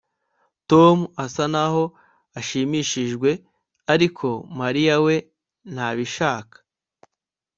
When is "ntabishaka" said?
5.73-6.57